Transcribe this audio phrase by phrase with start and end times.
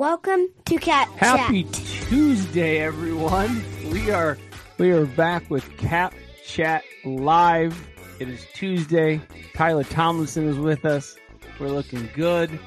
[0.00, 1.38] Welcome to Cap Chat.
[1.38, 1.74] Happy Chat.
[1.74, 3.62] Tuesday, everyone.
[3.92, 4.38] We are
[4.78, 7.86] we are back with Cap Chat Live.
[8.18, 9.20] It is Tuesday.
[9.52, 11.16] Tyler Tomlinson is with us.
[11.58, 12.58] We're looking good.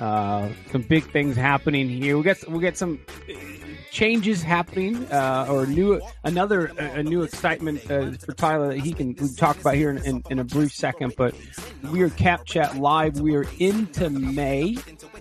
[0.00, 2.16] Uh, some big things happening here.
[2.16, 2.98] We got we got some
[3.90, 8.92] changes happening, uh, or new another a, a new excitement uh, for Tyler that he
[8.92, 11.14] can we talk about here in, in, in a brief second.
[11.16, 11.34] But
[11.90, 13.20] we are Cap Chat Live.
[13.20, 14.76] We are into May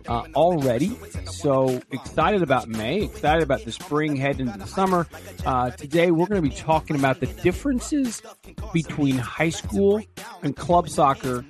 [0.08, 3.04] uh, already, so excited about May.
[3.04, 5.08] Excited about the spring, head into the summer.
[5.46, 8.22] Uh, today we're going to be talking about the differences
[8.74, 10.02] between high school
[10.44, 11.46] and club soccer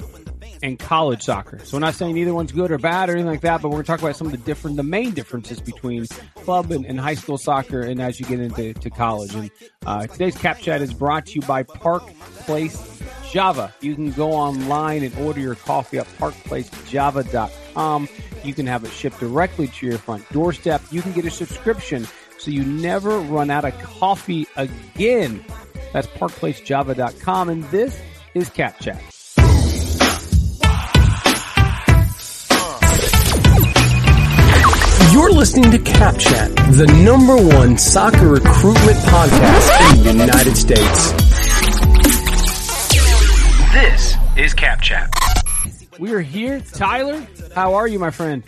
[0.64, 1.60] and college soccer.
[1.64, 3.76] So we're not saying either one's good or bad or anything like that, but we're
[3.76, 7.00] going to talk about some of the different, the main differences between club and, and
[7.00, 9.36] high school soccer and as you get into to college.
[9.36, 9.52] And
[9.86, 12.08] uh, today's Cap Chat is brought to you by Park
[12.42, 13.74] Place Java.
[13.82, 18.10] You can go online and order your coffee at parkplacejava.com.
[18.44, 20.82] You can have it shipped directly to your front doorstep.
[20.92, 25.44] You can get a subscription so you never run out of coffee again.
[25.94, 27.50] That's parkplacejava.com.
[27.50, 28.00] And this
[28.34, 29.02] is Cap Chat.
[35.18, 41.12] You're listening to Cap Chat, the number one soccer recruitment podcast in the United States.
[43.74, 45.10] This is Cap Chat.
[45.98, 46.62] We are here.
[46.62, 48.44] Tyler, how are you, my friend?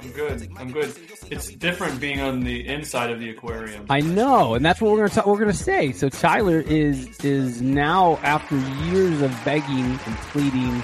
[0.00, 0.48] I'm good.
[0.56, 0.96] I'm good.
[1.30, 3.84] It's different being on the inside of the aquarium.
[3.90, 5.92] I know, and that's what we're gonna we're gonna say.
[5.92, 10.82] So Tyler is is now after years of begging and pleading.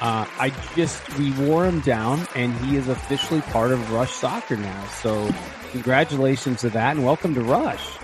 [0.00, 4.56] Uh, I just we wore him down, and he is officially part of Rush Soccer
[4.56, 4.86] now.
[4.86, 5.28] So
[5.72, 7.98] congratulations to that, and welcome to Rush.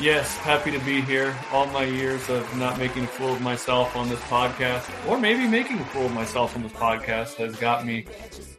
[0.00, 1.36] Yes, happy to be here.
[1.52, 5.46] All my years of not making a fool of myself on this podcast, or maybe
[5.46, 8.06] making a fool of myself on this podcast, has got me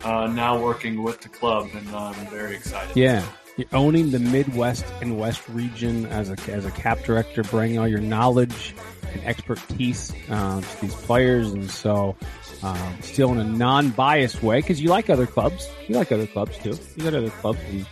[0.04, 2.96] uh, now working with the club, and I'm very excited.
[2.96, 3.26] Yeah,
[3.58, 7.88] you're owning the Midwest and West region as a as a cap director, bringing all
[7.88, 8.76] your knowledge
[9.14, 12.16] and expertise um, to these players, and so
[12.64, 15.70] um, still in a non-biased way because you like other clubs.
[15.88, 16.78] You like other clubs too.
[16.96, 17.86] You got other clubs, and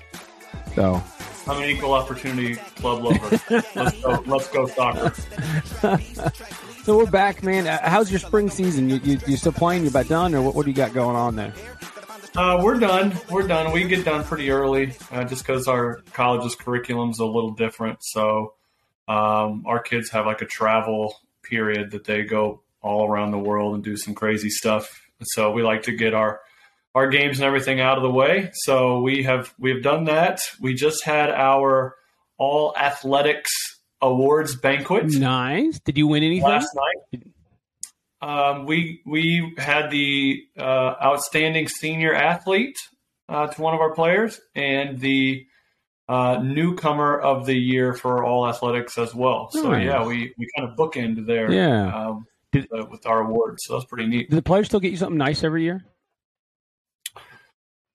[0.76, 1.02] so
[1.48, 3.40] I'm an equal opportunity club lover.
[3.76, 4.24] let's go.
[4.26, 5.14] Let's go soccer.
[6.84, 7.68] so we're back, man.
[7.68, 8.90] Uh, How's your spring season?
[8.90, 9.84] You, you, you still playing?
[9.84, 11.54] You about done, or what, what do you got going on there?
[12.36, 13.18] Uh, we're done.
[13.32, 13.72] We're done.
[13.72, 18.04] We get done pretty early, uh, just because our college's curriculum's a little different.
[18.04, 18.54] So
[19.08, 23.76] um, our kids have like a travel period that they go all around the world
[23.76, 25.02] and do some crazy stuff.
[25.22, 26.42] So we like to get our
[26.94, 28.50] our games and everything out of the way.
[28.54, 30.42] So we have we have done that.
[30.60, 31.96] We just had our
[32.38, 33.52] all athletics
[34.02, 35.80] awards banquet Nice.
[35.80, 36.48] Did you win anything?
[36.48, 36.70] last
[37.12, 37.24] night.
[38.20, 42.78] Um, we we had the uh, outstanding senior athlete
[43.30, 45.46] uh, to one of our players and the
[46.10, 49.50] uh, newcomer of the year for all athletics as well.
[49.52, 49.86] So Nice.
[49.86, 51.94] yeah, we, we kind of bookend there Yeah.
[52.10, 53.64] um, Did- uh, with our awards.
[53.66, 54.30] So that's pretty neat.
[54.30, 55.84] Do the players still get you something nice every year?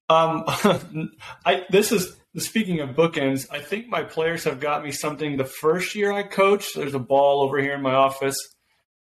[0.09, 0.45] Um,
[1.47, 3.47] I this is speaking of bookends.
[3.51, 6.75] I think my players have got me something the first year I coached.
[6.75, 8.37] There's a ball over here in my office,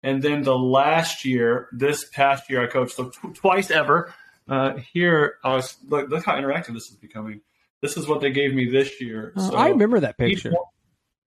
[0.03, 4.13] and then the last year, this past year, I coached so tw- twice ever.
[4.49, 7.41] Uh, here, I was look, look how interactive this is becoming.
[7.87, 9.33] This is what they gave me this year.
[9.37, 10.51] Oh, So I remember that each picture.
[10.51, 10.65] one,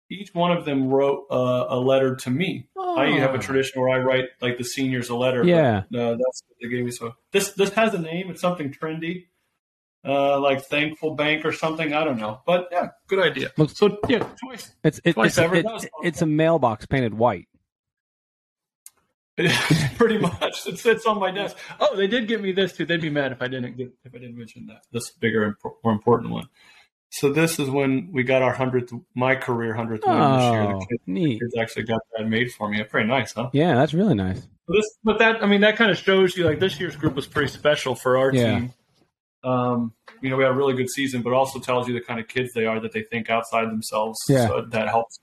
[0.09, 2.69] each one of them wrote uh, a letter to me.
[2.79, 3.41] I have a Oh.
[3.41, 5.43] tradition where I write like the seniors a letter.
[5.45, 5.83] Yeah.
[5.91, 6.91] but, uh, that's what they gave me.
[6.91, 8.31] So this this has a name.
[8.31, 9.25] It's something trendy,
[10.03, 11.93] uh, like Thankful Bank or something.
[11.93, 13.51] I don't know, but yeah, good idea.
[13.57, 14.73] Looks- So yeah, twice.
[14.83, 15.55] It's it, Twice it's, ever.
[15.55, 15.79] it- fun.
[16.03, 17.47] it's a mailbox painted white.
[19.97, 21.57] Pretty much, it sits on my desk.
[21.79, 22.85] Oh, they did give me this too.
[22.85, 24.83] They'd be mad if I didn't get if I didn't mention that.
[24.91, 26.47] This bigger, and more important one.
[27.11, 30.61] So this is when we got our hundredth, my career hundredth win this year.
[30.61, 31.39] Oh, The kids, neat.
[31.41, 32.83] kids actually got that made for me.
[32.83, 33.49] Pretty nice, huh?
[33.51, 34.47] Yeah, that's really nice.
[34.67, 37.15] But This, but that, I mean, that kind of shows you like this year's group
[37.15, 38.59] was pretty special for our Yeah.
[38.59, 38.73] team.
[39.43, 42.19] Um, you know, we had a really good season, but also tells you the kind
[42.19, 44.19] of kids they are that they think outside themselves.
[44.27, 44.47] Yeah.
[44.47, 45.17] So that helps.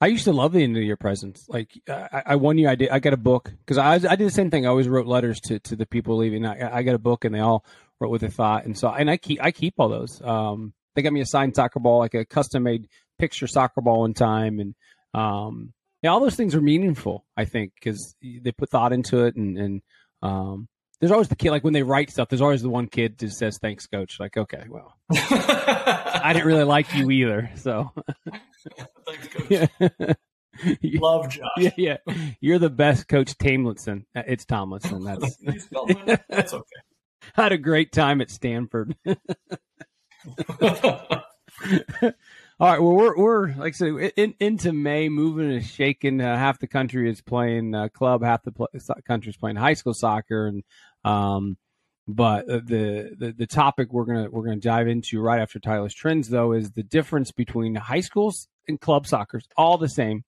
[0.00, 1.46] I used to love the end of year presents.
[1.48, 4.20] Like I, I one year I did I got a book because I I did
[4.20, 4.64] the same thing.
[4.64, 6.46] I always wrote letters to, to the people leaving.
[6.46, 7.64] I, I got a book and they all
[8.00, 8.64] wrote with a thought.
[8.64, 10.22] And so and I keep I keep all those.
[10.22, 12.88] Um, they got me a signed soccer ball, like a custom made
[13.18, 14.74] picture soccer ball in time, and
[15.14, 17.26] um, yeah, all those things are meaningful.
[17.36, 19.82] I think because they put thought into it, and and
[20.22, 20.68] um,
[21.00, 22.28] there's always the kid like when they write stuff.
[22.28, 24.20] There's always the one kid that says thanks, coach.
[24.20, 27.90] Like okay, well, I didn't really like you either, so
[29.06, 29.70] Thanks, Coach.
[30.80, 31.00] yeah.
[31.00, 31.48] Love Josh.
[31.58, 31.96] yeah, yeah.
[32.40, 34.04] You're the best coach, Tomlinson.
[34.14, 35.02] Uh, It's Tomlinson.
[35.04, 36.18] That's You spelled my name.
[36.28, 36.64] That's okay.
[37.34, 38.94] had a great time at Stanford.
[42.60, 42.78] All right.
[42.78, 46.20] Well, we're we're like I said in, into May, moving and shaking.
[46.20, 48.68] Uh, half the country is playing uh, club, half the pl-
[49.06, 50.62] country is playing high school soccer, and
[51.02, 51.56] um,
[52.06, 56.28] but the, the the topic we're gonna we're gonna dive into right after Tyler's trends
[56.28, 60.24] though is the difference between high schools and club soccer, all the same,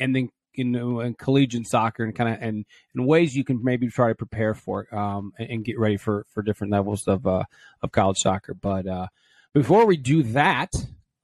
[0.00, 3.86] and then you know, collegiate soccer and kind of and, and ways you can maybe
[3.86, 7.24] try to prepare for it um, and, and, get ready for for different levels of
[7.24, 7.44] uh,
[7.82, 8.52] of college soccer.
[8.52, 9.06] But uh,
[9.54, 10.72] before we do that,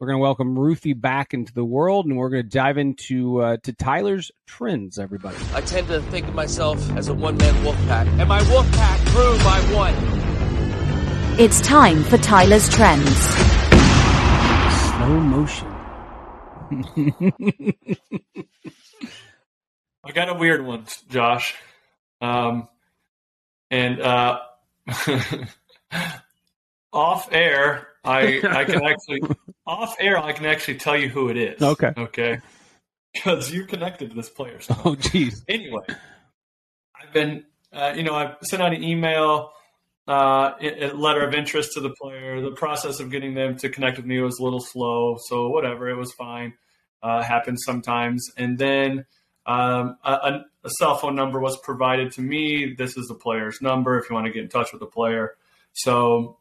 [0.05, 3.41] we're going to welcome Ruthie back into the world, and we're going to dive into
[3.41, 4.99] uh, to Tyler's trends.
[4.99, 8.71] Everybody, I tend to think of myself as a one-man wolf pack, and my wolf
[8.73, 9.95] pack grew by one.
[11.41, 13.19] It's time for Tyler's trends.
[14.91, 15.69] Slow motion.
[20.05, 21.55] I got a weird one, Josh,
[22.21, 22.69] um,
[23.71, 24.41] and uh,
[26.93, 27.89] off air.
[28.05, 29.23] I I can actually
[29.67, 31.63] off air, I can actually tell you who it is.
[31.63, 31.93] Okay.
[31.97, 32.39] Okay.
[33.15, 34.61] Because you're connected to this player.
[34.61, 34.75] So.
[34.85, 35.45] Oh, jeez.
[35.47, 35.85] Anyway,
[37.01, 39.53] I've been, uh, you know, I've sent out an email,
[40.09, 42.41] uh, a letter of interest to the player.
[42.41, 45.17] The process of getting them to connect with me was a little slow.
[45.29, 46.55] So, whatever, it was fine.
[47.05, 48.27] Uh, happens sometimes.
[48.37, 49.07] And then
[49.47, 52.75] um, a, a cell phone number was provided to me.
[52.77, 55.37] This is the player's number if you want to get in touch with the player.
[55.73, 56.39] So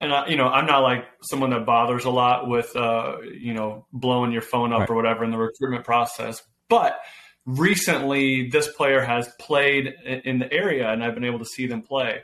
[0.00, 3.52] and I, you know, I'm not like someone that bothers a lot with, uh, you
[3.52, 4.90] know, blowing your phone up right.
[4.90, 6.42] or whatever in the recruitment process.
[6.68, 7.00] But
[7.46, 11.82] recently, this player has played in the area, and I've been able to see them
[11.82, 12.20] play.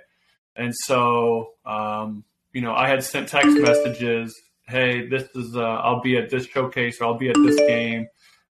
[0.54, 6.00] And so, um, you know, I had sent text messages, "Hey, this is, uh, I'll
[6.00, 8.06] be at this showcase, or I'll be at this game.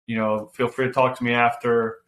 [0.05, 1.99] You know, feel free to talk to me after."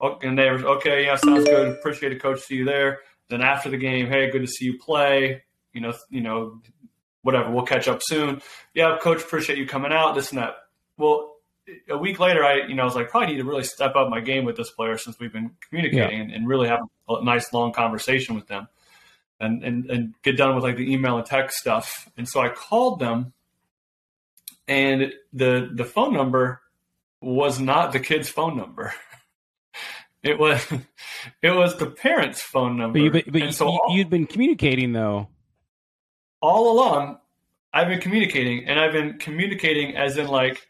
[0.00, 1.06] And they were okay.
[1.06, 1.68] Yeah, sounds good.
[1.68, 2.40] Appreciate it, coach.
[2.40, 3.00] See you there.
[3.30, 6.60] Then after the game, hey, good to see you play you know, you know,
[7.22, 7.50] whatever.
[7.50, 8.42] We'll catch up soon.
[8.74, 10.14] Yeah, coach, appreciate you coming out.
[10.14, 10.56] This and that.
[10.96, 11.36] Well,
[11.88, 14.08] a week later, I you know I was like, probably need to really step up
[14.08, 16.24] my game with this player since we've been communicating yeah.
[16.24, 18.68] and, and, really have a nice long conversation with them,
[19.40, 22.08] and and and get done with like the email and text stuff.
[22.16, 23.32] And so I called them,
[24.66, 26.60] and the the phone number
[27.20, 28.92] was not the kid's phone number.
[30.24, 30.64] It was
[31.42, 32.96] it was the parents' phone number.
[32.96, 35.26] But, you, but, but so you, you'd been communicating though
[36.42, 37.18] all along,
[37.72, 40.66] I've been communicating, and I've been communicating as in like,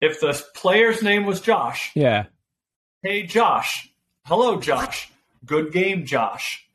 [0.00, 2.26] if the player's name was Josh, yeah,
[3.02, 3.92] hey Josh,
[4.26, 5.10] hello Josh,
[5.44, 6.68] good game Josh,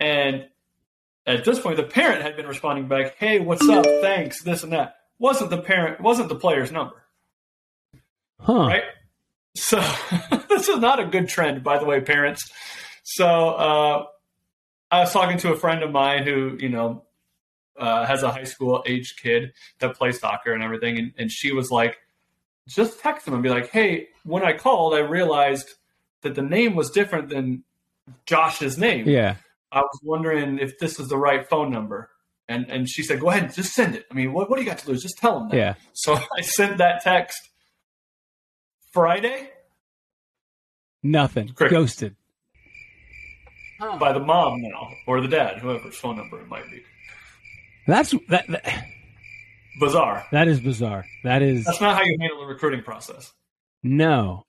[0.00, 0.46] and
[1.26, 4.72] at this point the parent had been responding back, hey what's up, thanks, this and
[4.72, 4.96] that.
[5.18, 7.04] Wasn't the parent, wasn't the player's number,
[8.40, 8.66] huh?
[8.66, 8.84] Right.
[9.54, 9.78] So
[10.48, 12.50] this is not a good trend, by the way, parents.
[13.04, 14.04] So uh,
[14.90, 17.03] I was talking to a friend of mine who, you know,
[17.78, 21.52] uh, has a high school age kid that plays soccer and everything, and, and she
[21.52, 21.98] was like,
[22.68, 25.74] just text him and be like, hey, when I called, I realized
[26.22, 27.64] that the name was different than
[28.26, 29.08] Josh's name.
[29.08, 29.36] Yeah.
[29.70, 32.10] I was wondering if this is the right phone number.
[32.46, 34.04] And and she said, go ahead, and just send it.
[34.10, 35.02] I mean, what, what do you got to lose?
[35.02, 35.56] Just tell him that.
[35.56, 35.74] Yeah.
[35.94, 37.40] So I sent that text
[38.92, 39.50] Friday.
[41.02, 41.48] Nothing.
[41.48, 41.76] Cricket.
[41.76, 42.16] Ghosted.
[43.98, 46.82] By the mom now, or the dad, whoever's phone number it might be.
[47.86, 48.86] That's that, that,
[49.78, 50.26] bizarre.
[50.32, 51.04] That is bizarre.
[51.22, 51.64] That is.
[51.64, 53.32] That's not how you handle the recruiting process.
[53.82, 54.44] No.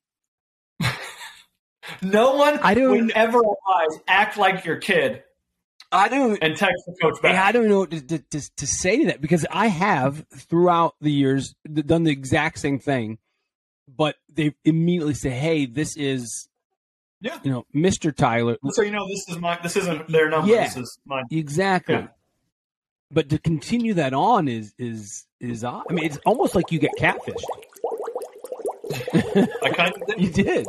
[2.02, 5.24] no one I don't, would ever advise act like your kid.
[5.92, 7.36] I don't and text the coach back.
[7.36, 11.12] I don't know what to, to, to, say to that because I have throughout the
[11.12, 13.20] years done the exact same thing,
[13.88, 16.50] but they immediately say, "Hey, this is."
[17.22, 18.14] Yeah, you know, Mr.
[18.14, 18.58] Tyler.
[18.72, 19.58] So you know, this is my.
[19.62, 20.52] This isn't their number.
[20.52, 21.24] Yeah, this is mine.
[21.32, 21.96] Exactly.
[21.96, 22.08] Yeah
[23.16, 25.86] but to continue that on is is is odd.
[25.90, 27.46] I mean, it's almost like you get catfished.
[29.64, 30.22] I kind of did.
[30.22, 30.68] You did.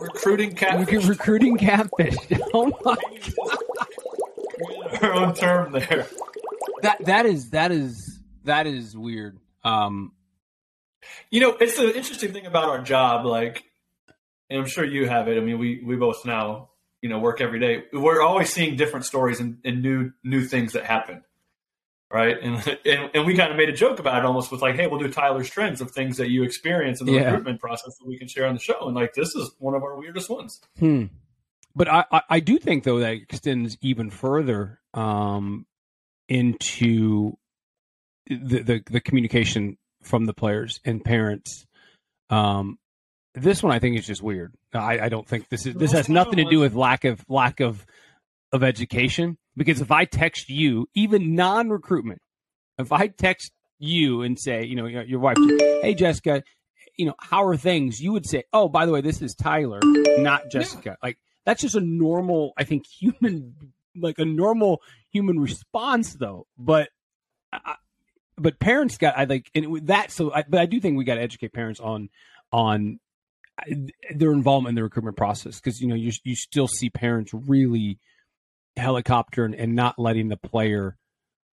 [0.00, 1.04] Recruiting catfish.
[1.06, 2.16] Recruiting catfish.
[2.54, 2.96] Oh my
[3.36, 3.58] god.
[5.02, 6.06] Our own term there.
[6.82, 9.38] That that is that is that is weird.
[9.62, 10.12] Um,
[11.30, 13.26] you know, it's the interesting thing about our job.
[13.26, 13.64] Like,
[14.48, 15.36] and I'm sure you have it.
[15.36, 16.70] I mean, we we both now
[17.02, 17.84] you know work every day.
[17.92, 21.22] We're always seeing different stories and, and new new things that happen
[22.12, 22.36] right?
[22.42, 24.86] And, and, and we kind of made a joke about it almost with like, hey,
[24.86, 27.24] we'll do Tyler's trends of things that you experience in the yeah.
[27.24, 28.86] recruitment process that we can share on the show.
[28.86, 30.60] And like, this is one of our weirdest ones.
[30.78, 31.06] Hmm.
[31.74, 35.64] But I, I, I do think though that extends even further um,
[36.28, 37.32] into
[38.26, 41.66] the, the, the communication from the players and parents.
[42.28, 42.78] Um,
[43.34, 44.54] this one I think is just weird.
[44.74, 47.60] I, I don't think this is this has nothing to do with lack of lack
[47.60, 47.86] of
[48.52, 52.20] of education Because if I text you, even non recruitment,
[52.78, 55.36] if I text you and say, you know, your your wife,
[55.82, 56.42] hey, Jessica,
[56.96, 58.00] you know, how are things?
[58.00, 59.80] You would say, oh, by the way, this is Tyler,
[60.18, 60.96] not Jessica.
[61.02, 63.54] Like, that's just a normal, I think, human,
[63.96, 66.46] like a normal human response, though.
[66.58, 66.90] But,
[67.52, 67.76] I,
[68.36, 71.04] but parents got, I like, and with that, so, I, but I do think we
[71.04, 72.08] got to educate parents on,
[72.52, 73.00] on
[73.58, 73.74] uh,
[74.14, 77.98] their involvement in the recruitment process because you know you you still see parents really
[78.76, 80.96] helicopter and, and not letting the player.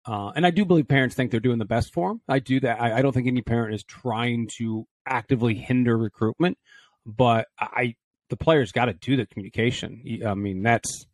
[0.05, 2.21] Uh, and I do believe parents think they're doing the best for them.
[2.27, 2.81] I do that.
[2.81, 6.57] I, I don't think any parent is trying to actively hinder recruitment,
[7.05, 7.95] but I
[8.29, 10.03] the players got to do the communication.
[10.25, 11.05] I mean, that's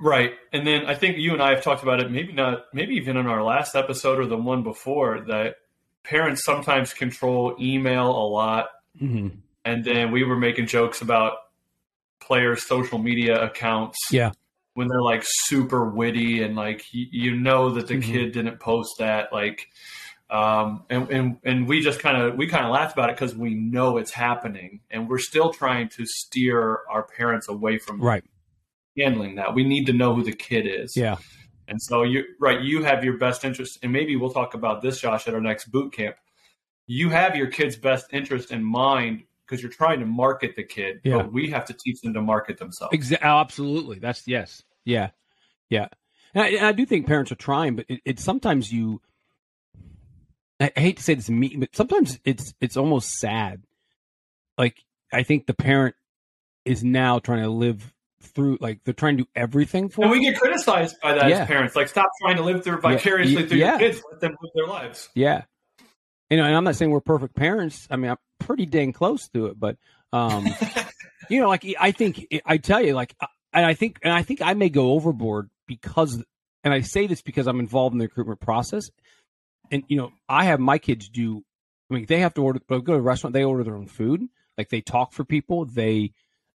[0.00, 0.32] right.
[0.52, 2.10] And then I think you and I have talked about it.
[2.10, 2.64] Maybe not.
[2.72, 5.56] Maybe even in our last episode or the one before that
[6.04, 8.68] parents sometimes control email a lot.
[9.00, 9.38] mm-hmm.
[9.64, 11.34] And then we were making jokes about
[12.22, 13.98] players' social media accounts.
[14.10, 14.32] Yeah.
[14.74, 18.02] When they're like super witty and like you, you know that the Mhm.
[18.02, 19.66] kid didn't post that like
[20.30, 23.36] um and and, and we just kind of we kind of laughed about it because
[23.36, 28.24] we know it's happening and we're still trying to steer our parents away from right.
[28.96, 31.16] handling that we need to know who the kid is Yeah.
[31.68, 35.00] and so you right, you have your best interest, and maybe we'll talk about this,
[35.02, 36.16] Josh, at our next boot camp.
[36.86, 41.00] You have your kid's best interest in mind because you're trying to market the kid,
[41.04, 41.18] Yeah.
[41.18, 42.96] but we have to teach them to market themselves.
[42.96, 43.98] Exa- oh, absolutely.
[43.98, 44.62] That's yes.
[44.86, 45.10] Yeah.
[45.68, 45.88] Yeah.
[46.34, 49.02] And I, and I do think parents are trying, but it, it's sometimes you.
[50.58, 53.62] I, I hate to say this, me, but sometimes it's it's almost sad.
[54.56, 54.78] Like
[55.12, 55.94] I think the parent
[56.64, 57.92] is now trying to live
[58.22, 60.02] through, like they're trying to do everything for.
[60.02, 61.40] And we get criticized by that Yeah.
[61.40, 61.76] as parents.
[61.76, 63.48] Like, stop trying to live through vicariously Yeah.
[63.48, 63.70] through Yeah.
[63.72, 64.02] your kids.
[64.10, 65.08] Let them live their lives.
[65.14, 65.42] Yeah.
[66.32, 67.86] You know, and I'm not saying we're perfect parents.
[67.90, 69.76] I mean, I'm pretty dang close to it, but
[70.14, 70.46] um,
[71.28, 73.14] you know, like I think I tell you, like,
[73.52, 76.24] and I think, and I think I may go overboard because,
[76.64, 78.84] and I say this because I'm involved in the recruitment process,
[79.70, 81.44] and you know, I have my kids do.
[81.90, 82.60] I mean, they have to order.
[82.66, 83.34] But Go to a restaurant.
[83.34, 84.22] They order their own food.
[84.56, 85.66] Like they talk for people.
[85.66, 86.12] They,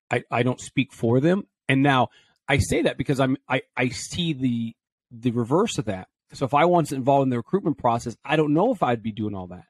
[0.10, 1.48] I, I don't speak for them.
[1.67, 2.12] And now
[2.48, 4.74] I say that because I'm, I, I see the,
[5.12, 6.08] the reverse of that.
[6.34, 9.12] So if I wasn't involved in the recruitment process, I don't know if I'd be
[9.12, 9.65] doing all that.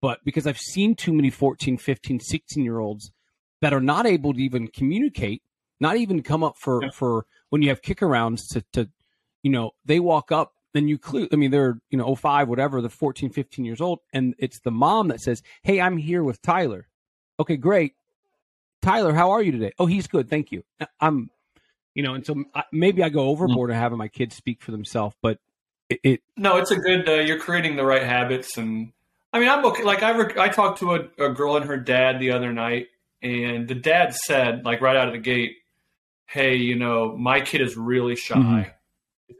[0.00, 3.12] But because I've seen too many 14, 15, 16 year olds
[3.60, 5.42] that are not able to even communicate,
[5.80, 6.90] not even come up for, Yeah.
[6.90, 8.88] for when you have kick arounds to, to,
[9.42, 12.80] you know, they walk up and you clue, I mean, they're, you know, 05, whatever,
[12.80, 14.00] they're 14, 15 years old.
[14.12, 16.86] And it's the mom that says, Hey, I'm here with Tyler.
[17.40, 17.94] Okay, great.
[18.82, 19.72] Tyler, how are you today?
[19.78, 20.28] Oh, he's good.
[20.30, 20.62] Thank you.
[20.80, 21.30] Uh, I'm,
[21.94, 23.30] you know, and so maybe I go mm-hmm.
[23.30, 25.38] overboard and having my kids speak for themselves, but
[25.88, 27.08] it, it No, it's a good.
[27.08, 28.92] Uh, you're creating the right habits, and
[29.32, 29.82] I mean, I'm okay.
[29.84, 32.88] Like I, rec- I talked to a, a girl and her dad the other night,
[33.22, 35.56] and the dad said, like right out of the gate,
[36.26, 38.70] "Hey, you know, my kid is really shy, Mhm.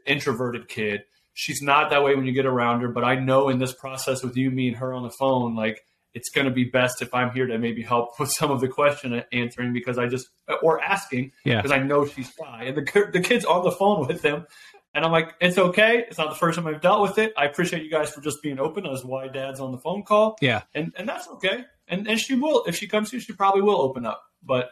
[0.07, 1.03] introverted kid.
[1.35, 4.23] She's not that way when you get around her, but I know in this process
[4.25, 7.15] with you, me, and her on the phone, like." It's going to be best if
[7.15, 10.27] I'm here to maybe help with some of the question answering because I just
[10.63, 11.57] or asking Yeah.
[11.61, 14.47] because I know she's shy and the the kid's on the phone with them
[14.99, 16.05] and I'm like, it's okay.
[16.09, 17.33] It's not the first time I've dealt with it.
[17.37, 20.37] I appreciate you guys for just being open as why dad's on the phone call.
[20.43, 20.63] yeah.
[20.75, 21.65] And and that's okay.
[21.87, 24.23] And and she will if she comes to you, she probably will open up.
[24.43, 24.71] But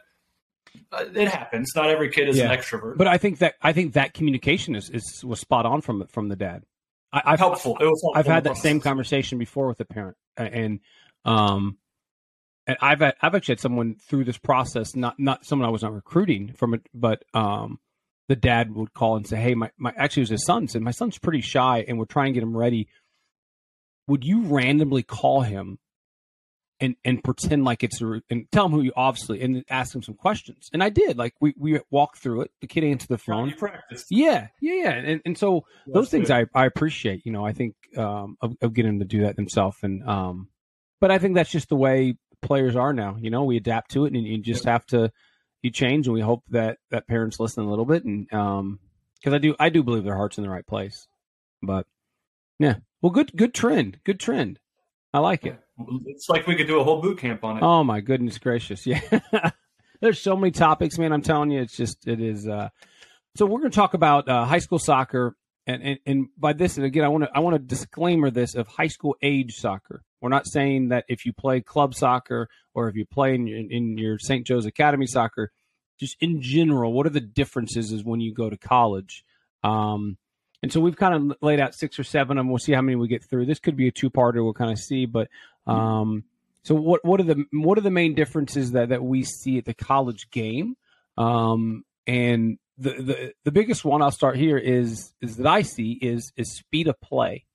[0.92, 1.72] uh, it happens.
[1.74, 2.50] Not every kid is Yeah.
[2.52, 2.98] an extrovert.
[2.98, 6.28] But I think that I think that communication is, is was spot on from from
[6.28, 6.64] the dad.
[7.12, 7.76] I, I've helpful.
[7.80, 10.80] It was helpful I've had that same conversation before with a parent, and
[11.24, 11.78] um,
[12.66, 15.82] and I've had, I've actually had someone through this process, not not someone I was
[15.82, 17.78] not recruiting from it, but um,
[18.28, 20.82] the dad would call and say, "Hey, my, my actually it was his son said
[20.82, 22.88] my son's pretty shy, and we're trying to get him ready.
[24.08, 25.78] Would you randomly call him
[26.80, 30.02] and and pretend like it's a, and tell him who you obviously and ask him
[30.02, 30.68] some questions?
[30.72, 31.16] And I did.
[31.16, 32.50] Like we we walked through it.
[32.60, 33.54] The kid answered the phone.
[34.10, 34.90] Yeah, yeah, yeah.
[34.90, 36.48] And and so those things good.
[36.54, 37.24] I, I appreciate.
[37.24, 39.78] You know, I think um, of, of getting them to do that themselves.
[39.82, 40.48] And um,
[41.00, 43.16] but I think that's just the way players are now.
[43.20, 45.12] You know, we adapt to it, and you just have to
[45.62, 46.06] you change.
[46.06, 48.78] And we hope that that parents listen a little bit, and um,
[49.16, 51.06] because I do I do believe their heart's in the right place.
[51.62, 51.86] But
[52.58, 54.58] yeah, well, good good trend, good trend.
[55.12, 55.58] I like it.
[56.06, 57.62] It's like we could do a whole boot camp on it.
[57.62, 58.86] Oh my goodness gracious!
[58.86, 59.50] Yeah,
[60.00, 61.12] there's so many topics, man.
[61.12, 62.46] I'm telling you, it's just it is.
[62.46, 62.68] Uh,
[63.34, 65.36] so we're going to talk about uh, high school soccer,
[65.66, 68.54] and, and and by this, and again, I want to I want to disclaimer this
[68.54, 70.02] of high school age soccer.
[70.26, 73.70] We're not saying that if you play club soccer or if you play in, in,
[73.70, 74.44] in your St.
[74.44, 75.52] Joe's Academy soccer,
[76.00, 79.22] just in general, what are the differences is when you go to college.
[79.62, 80.16] Um,
[80.64, 82.48] and so we've kind of laid out six or seven of them.
[82.48, 83.46] We'll see how many we get through.
[83.46, 84.42] This could be a two-parter.
[84.42, 85.28] We'll kind of see, but
[85.64, 86.24] um,
[86.64, 89.64] so what what are the what are the main differences that that we see at
[89.64, 90.76] the college game?
[91.16, 95.92] Um, and the, the the biggest one I'll start here is is that I see
[95.92, 97.45] is is speed of play.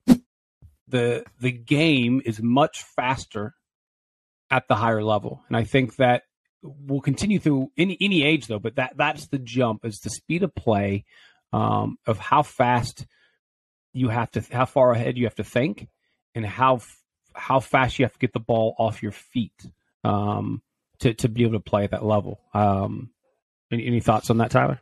[0.92, 3.56] The the game is much faster
[4.50, 6.24] at the higher level, and I think that
[6.62, 8.60] will continue through any any age though.
[8.60, 11.06] But that that's the jump is the speed of play
[11.54, 13.06] um, of how fast
[13.94, 15.88] you have to how far ahead you have to think,
[16.36, 16.82] and how
[17.34, 19.66] how fast you have to get the ball off your feet
[20.04, 20.62] um,
[21.00, 22.42] to to be able to play at that level.
[22.54, 23.12] Um,
[23.72, 24.82] any, any thoughts on that, Tyler?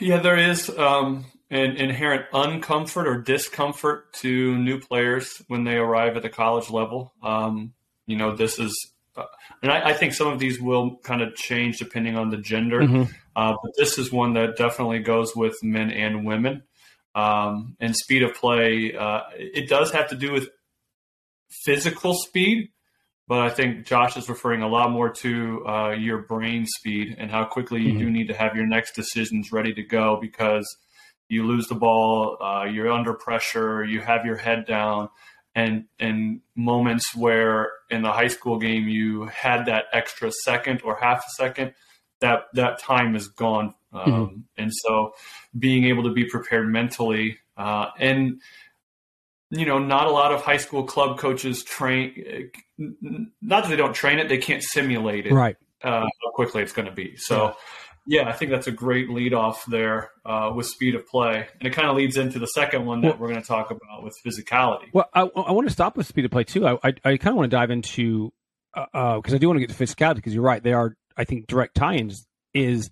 [0.00, 6.16] Yeah, there is um, an inherent uncomfort or discomfort to new players when they arrive
[6.16, 7.12] at the college level.
[7.22, 7.72] Um,
[8.06, 9.24] you know, this is, uh,
[9.62, 12.80] and I, I, think some of these will kind of change depending on the gender,
[12.80, 13.12] mm-hmm.
[13.36, 16.62] uh, but this is one that definitely goes with men and women.
[17.14, 20.50] Um, and speed of play, uh, it does have to do with
[21.48, 22.72] physical speed,
[23.26, 27.30] but I think Josh is referring a lot more to uh, your brain speed and
[27.30, 27.98] how quickly you mm-hmm.
[28.00, 30.66] do need to have your next decisions ready to go because
[31.28, 35.08] you lose the ball, uh, you're under pressure, you have your head down,
[35.54, 40.96] and and moments where in the high school game you had that extra second or
[40.96, 41.74] half a second,
[42.20, 44.36] that that time is gone, um, mm-hmm.
[44.56, 45.12] and so
[45.58, 48.40] being able to be prepared mentally uh, and
[49.50, 52.50] you know, not a lot of high school club coaches train.
[53.40, 55.32] Not that they don't train it, they can't simulate it.
[55.32, 55.56] Right.
[55.82, 57.16] Uh, how quickly it's going to be.
[57.16, 57.52] So, yeah.
[58.06, 58.28] Yeah.
[58.28, 61.72] I think that's a great lead off there uh, with speed of play, and it
[61.74, 64.16] kind of leads into the second one that well, we're going to talk about with
[64.24, 64.92] physicality.
[64.92, 66.66] Well, I, I want to stop with speed of play too.
[66.66, 68.32] I I, I kind of want to dive into
[68.74, 70.62] because uh, uh I do want to get to physicality because you're right.
[70.62, 72.90] They are I think direct tie-ins is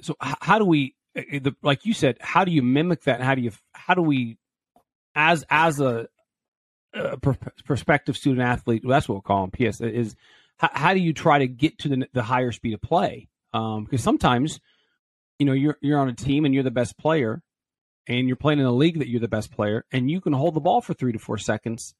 [0.00, 0.16] so.
[0.20, 0.94] How do we?
[1.16, 3.20] Uh, the, like you said, how do you mimic that?
[3.20, 3.52] How do you?
[3.74, 4.38] How do we
[5.14, 6.08] as as a,
[6.94, 7.16] a
[7.64, 9.50] prospective student athlete, well, that's what we'll call them.
[9.70, 10.16] PS is
[10.58, 13.28] how, how, do you try to get to the, the higher speed of play?
[13.52, 14.60] Um, because sometimes,
[15.38, 17.42] you know, you're you're on a team and you're the best player,
[18.06, 20.54] and you're playing in a league that you're the best player, and you can hold
[20.54, 21.94] the ball for three to four seconds.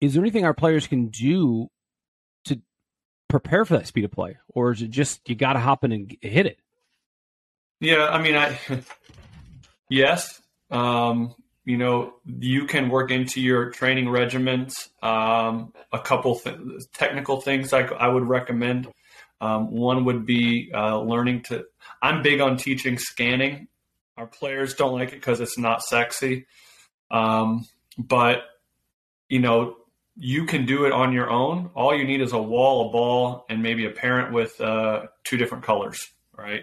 [0.00, 1.68] Is there anything our players can do
[2.44, 2.60] to
[3.28, 5.92] prepare for that speed of play, or is it just you got to hop in
[5.92, 6.58] and hit it?
[7.80, 8.58] Yeah, I mean, I
[9.88, 11.34] yes, um,
[11.64, 16.56] you know, you can work into your training regimens um, a couple th-
[16.94, 18.88] technical things I, I would recommend.
[19.40, 21.64] Um, one would be uh, learning to.
[22.02, 23.68] I'm big on teaching scanning.
[24.16, 26.46] Our players don't like it because it's not sexy,
[27.10, 28.42] um, but
[29.28, 29.76] you know
[30.20, 31.70] you can do it on your own.
[31.74, 35.36] All you need is a wall, a ball, and maybe a parent with uh, two
[35.36, 36.62] different colors, right?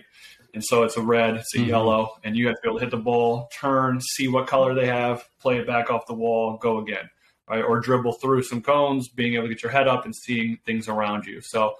[0.54, 1.70] And so it's a red, it's a mm-hmm.
[1.70, 4.74] yellow, and you have to be able to hit the ball, turn, see what color
[4.74, 7.10] they have, play it back off the wall, go again,
[7.50, 7.64] right?
[7.64, 10.90] Or dribble through some cones, being able to get your head up and seeing things
[10.90, 11.42] around you.
[11.42, 11.76] So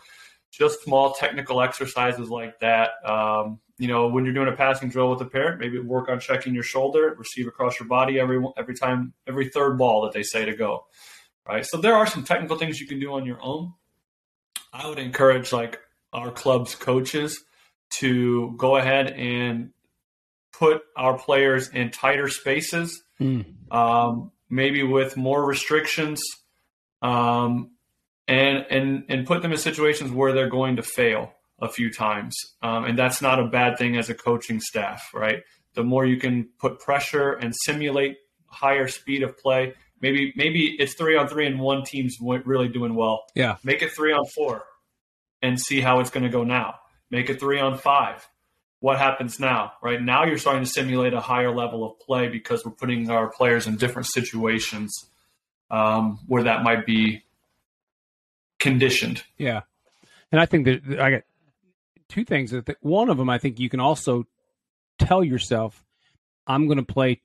[0.56, 2.92] just small technical exercises like that.
[3.06, 6.20] Um, you know, when you're doing a passing drill with a parent, maybe work on
[6.20, 10.24] checking your shoulder, receive across your body every every time, every third ball that they
[10.24, 10.86] say to go,
[11.48, 11.66] right?
[11.66, 13.74] So there are some technical things you can do on your own.
[14.72, 15.80] I would encourage like
[16.14, 17.44] our club's coaches
[17.92, 19.72] to go ahead and
[20.54, 23.46] put our players in tighter spaces, mm.
[23.72, 26.22] um, maybe with more restrictions,
[27.02, 27.72] um,
[28.28, 32.36] and and and put them in situations where they're going to fail a few times,
[32.62, 35.44] um, and that's not a bad thing as a coaching staff, right?
[35.74, 40.96] The more you can put pressure and simulate higher speed of play, maybe maybe it's
[40.96, 43.26] three on three and one team's really doing well.
[43.36, 44.66] Yeah, make it three on four,
[45.42, 46.76] and see how it's going to go now
[47.12, 48.28] make it three on five.
[48.80, 49.74] What happens now?
[49.82, 53.30] Right now, you're starting to simulate a higher level of play because we're putting our
[53.30, 55.10] players in different situations
[55.72, 57.24] um, where that might be
[58.72, 59.24] conditioned.
[59.38, 59.62] Yeah,
[60.32, 61.22] and I think that I got
[62.10, 62.52] two things.
[62.52, 64.26] That one of them, I think you can also
[65.00, 65.84] tell yourself,
[66.48, 67.22] "I'm going to play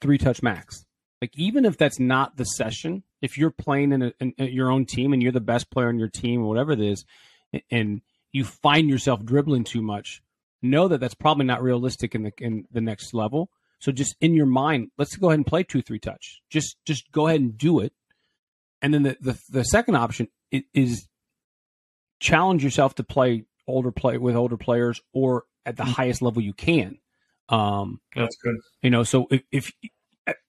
[0.00, 0.84] three touch max."
[1.20, 4.86] Like even if that's not the session, if you're playing in, a, in, your own
[4.86, 7.04] team and you're the best player on your team or whatever it is,
[7.70, 8.00] and
[8.32, 10.22] you find yourself dribbling too much,
[10.62, 13.50] know that that's probably not realistic in the in the next level.
[13.80, 16.40] So just in your mind, let's go ahead and play two three touch.
[16.50, 17.92] Just just go ahead and do it.
[18.82, 20.28] And then the the, the second option
[20.74, 21.08] is
[22.18, 25.92] challenge yourself to play older play with older players or at the mm-hmm.
[25.92, 26.98] highest level you can.
[27.48, 28.56] Um, That's good.
[28.82, 29.72] You know, so if, if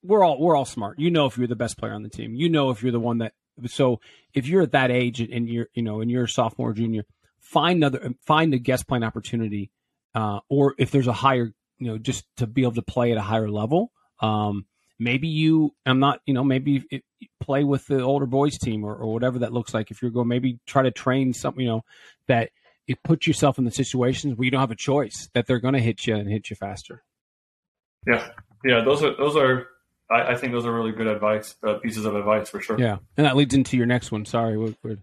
[0.04, 2.36] we're all we're all smart, you know if you're the best player on the team,
[2.36, 3.34] you know if you're the one that.
[3.68, 4.00] So
[4.34, 7.04] if you're at that age and you're you know and you're a sophomore junior,
[7.40, 9.72] find another find a guest playing opportunity,
[10.16, 13.18] uh, or if there's a higher, you know, just to be able to play at
[13.18, 13.92] a higher level.
[14.20, 14.66] Um,
[15.02, 17.04] maybe you, I'm not, you know, maybe it,
[17.42, 19.90] play with the older boys team or, or whatever that looks like.
[19.90, 21.84] If you're going, maybe try to train something, you know,
[22.28, 22.52] that
[22.86, 25.74] you put yourself in the situations where you don't have a choice that they're going
[25.74, 27.04] to hit you and hit you faster.
[28.08, 28.30] Yeah,
[28.64, 29.68] yeah, those are those are.
[30.10, 32.80] I, I think those are really good advice, uh, pieces of advice for sure.
[32.80, 34.26] Yeah, and that leads into your next one.
[34.26, 34.98] Sorry, we're, we're...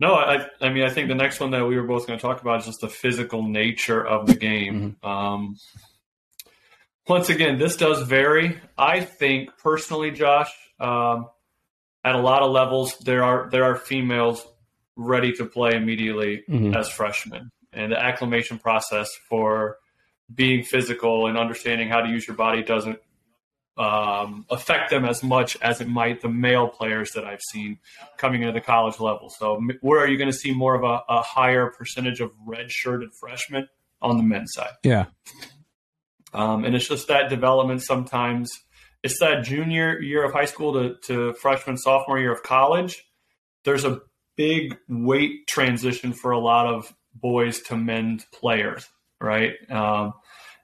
[0.00, 2.22] No, I, I mean, I think the next one that we were both going to
[2.22, 4.96] talk about is just the physical nature of the game.
[5.02, 5.06] Mm-hmm.
[5.06, 5.58] Um,
[7.08, 8.60] once again, this does vary.
[8.78, 11.28] I think personally, Josh, um,
[12.04, 14.46] at a lot of levels, there are there are females
[14.96, 16.74] ready to play immediately mm-hmm.
[16.74, 19.78] as freshmen, and the acclimation process for
[20.32, 22.98] being physical and understanding how to use your body doesn't
[23.76, 27.78] um, affect them as much as it might the male players that I've seen
[28.18, 29.30] coming into the college level.
[29.30, 33.10] So, where are you going to see more of a, a higher percentage of red-shirted
[33.18, 33.68] freshmen
[34.00, 34.72] on the men's side?
[34.82, 35.06] Yeah,
[36.32, 38.50] um, and it's just that development sometimes.
[39.02, 43.04] It's that junior year of high school to, to freshman, sophomore year of college.
[43.64, 44.00] There's a
[44.36, 48.88] big weight transition for a lot of boys to men's players,
[49.20, 49.54] right?
[49.70, 50.14] Um,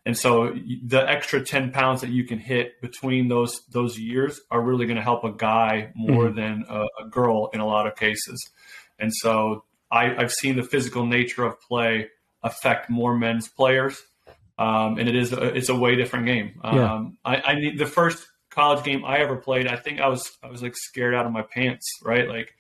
[0.09, 0.55] and so
[0.85, 4.97] the extra 10 pounds that you can hit between those those years are really going
[4.97, 6.37] to help a guy more mm-hmm.
[6.37, 8.51] than a, a, girl in a lot of cases.
[8.99, 12.09] And so I, have seen the physical nature of play
[12.43, 14.03] affect more men's players.
[14.59, 16.61] Um, and it is a, it's a way different game.
[16.65, 16.95] Yeah.
[16.95, 19.69] Um, I, I need the first college game I ever played.
[19.69, 22.29] I think I was I was like scared out of my pants, right?
[22.29, 22.55] Like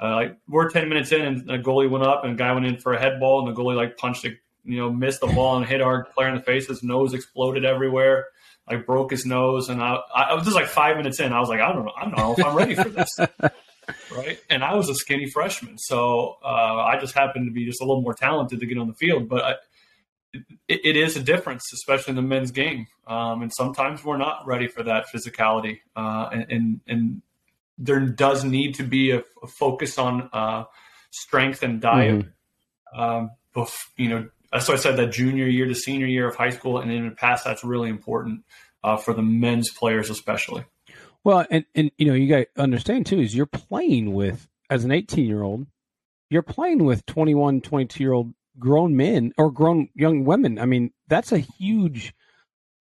[0.00, 2.66] uh, like we're ten minutes in, and a goalie went up, and a guy went
[2.66, 4.30] in for a head ball, and the goalie like punched a
[4.64, 6.68] you know, missed the ball and hit our player in the face.
[6.68, 8.26] His nose exploded everywhere.
[8.70, 11.32] Like broke his nose, and I, I was just like five minutes in.
[11.32, 13.08] I was like, I don't know, I don't know if I'm ready for this,
[14.16, 14.38] right?
[14.48, 17.84] And I was a skinny freshman, so uh, I just happened to be just a
[17.84, 19.28] little more talented to get on the field.
[19.28, 19.54] But I,
[20.32, 22.86] it, it is a difference, especially in the men's game.
[23.06, 27.22] Um, and sometimes we're not ready for that physicality, uh, and, and, and
[27.78, 30.64] there does need to be a, a focus on uh,
[31.10, 32.26] strength and diet.
[32.94, 33.00] Mm-hmm.
[33.00, 33.30] Um,
[33.96, 34.28] you know,
[34.60, 37.14] so I said that junior year to senior year of high school, and in the
[37.14, 38.44] past, that's really important
[38.84, 40.64] uh, for the men's players, especially.
[41.24, 44.84] Well, and and you know, you got to understand too is you're playing with as
[44.84, 45.66] an 18 year old,
[46.30, 50.58] you're playing with 21, 22 year old grown men or grown young women.
[50.58, 52.14] I mean, that's a huge.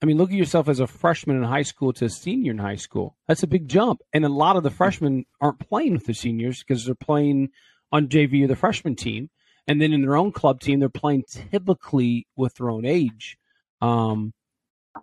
[0.01, 2.57] I mean, look at yourself as a freshman in high school to a senior in
[2.57, 3.17] high school.
[3.27, 6.63] That's a big jump, and a lot of the freshmen aren't playing with the seniors
[6.63, 7.49] because they're playing
[7.91, 9.29] on JV or the freshman team
[9.67, 13.37] and then in their own club team, they're playing typically with their own age.
[13.79, 14.33] Um,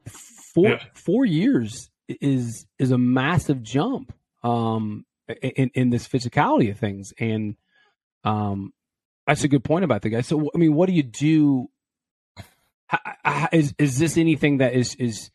[0.07, 0.85] four yeah.
[0.95, 5.05] four years is is a massive jump um,
[5.43, 7.57] in in this physicality of things, and
[8.25, 8.73] um,
[9.29, 10.23] that's a good point about the guy.
[10.23, 11.69] So, I mean, what do you do?
[13.53, 15.31] Is is this anything that is is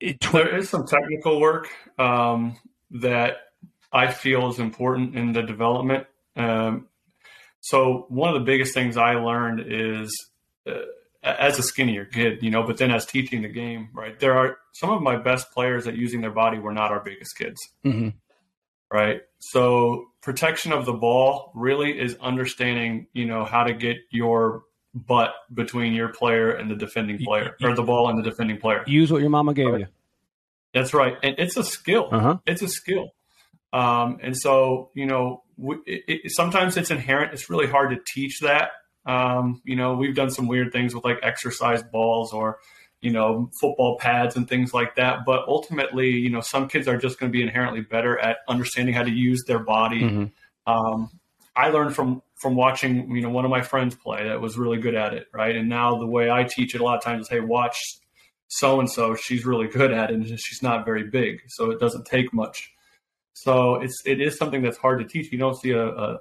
[0.00, 2.56] tw- there is some technical work um,
[2.92, 3.36] that
[3.92, 6.06] I feel is important in the development.
[6.34, 6.88] Um,
[7.60, 10.30] so one of the biggest things I learned is
[10.66, 10.80] uh,
[11.22, 14.18] as a skinnier kid, you know, but then as teaching the game, right?
[14.18, 17.36] There are some of my best players at using their body were not our biggest
[17.36, 18.10] kids, mm-hmm.
[18.92, 19.20] Right?
[19.38, 24.62] So protection of the ball really is understanding, you know, how to get your
[24.94, 28.82] butt between your player and the defending player, or the ball and the defending player.
[28.86, 29.80] Use what your mama gave right?
[29.80, 29.86] you.
[30.72, 32.08] That's right, and it's a skill.
[32.10, 32.38] Uh-huh.
[32.46, 33.10] It's a skill.
[33.72, 35.42] Um, and so, you know,
[35.86, 37.32] it, it, sometimes it's inherent.
[37.32, 38.70] It's really hard to teach that.
[39.04, 42.58] Um, you know, we've done some weird things with like exercise balls or,
[43.00, 45.20] you know, football pads and things like that.
[45.24, 48.94] But ultimately, you know, some kids are just going to be inherently better at understanding
[48.94, 50.02] how to use their body.
[50.02, 50.72] Mm-hmm.
[50.72, 51.10] Um,
[51.54, 54.78] I learned from from watching, you know, one of my friends play that was really
[54.78, 55.56] good at it, right?
[55.56, 57.78] And now the way I teach it a lot of times is, hey, watch
[58.48, 59.14] so and so.
[59.14, 62.72] She's really good at it, and she's not very big, so it doesn't take much.
[63.32, 65.30] So it's it is something that's hard to teach.
[65.30, 66.20] You don't see a, a, a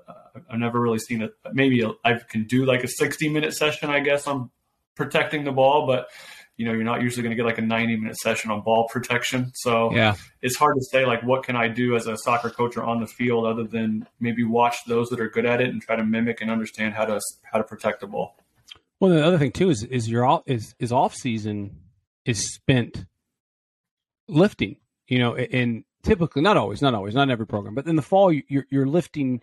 [0.50, 1.32] I've never really seen it.
[1.54, 4.52] Maybe a, I can do like a 60 minute session, I guess, on
[4.96, 6.08] protecting the ball, but
[6.58, 8.88] you know you're not usually going to get like a 90 minute session on ball
[8.90, 9.52] protection.
[9.56, 12.78] So yeah, it's hard to say like what can I do as a soccer coach
[12.78, 15.82] or on the field other than maybe watch those that are good at it and
[15.82, 18.38] try to mimic and understand how to how to protect the ball.
[19.00, 21.78] Well, the other thing too is is your off is is off season
[22.26, 23.06] is spent
[24.28, 24.78] lifting.
[25.08, 28.02] You know, and typically not always not always not in every program but in the
[28.02, 29.42] fall you're, you're lifting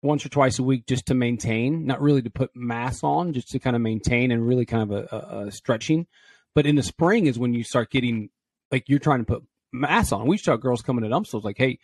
[0.00, 3.48] once or twice a week just to maintain not really to put mass on just
[3.48, 6.06] to kind of maintain and really kind of a, a, a stretching
[6.54, 8.30] but in the spring is when you start getting
[8.70, 11.78] like you're trying to put mass on we saw girls coming at umsels like hey